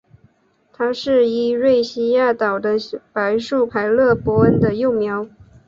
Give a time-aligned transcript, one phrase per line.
[0.73, 2.75] 它是伊瑞西亚岛的
[3.13, 5.29] 白树凯勒博恩的幼苗。